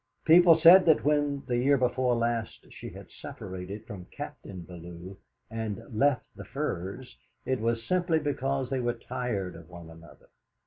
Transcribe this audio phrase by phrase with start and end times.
[0.25, 5.15] People said that when, the year before last, she had separated from Captain Bellew,
[5.51, 10.29] and left the Firs, it was simply because they were tired of one another.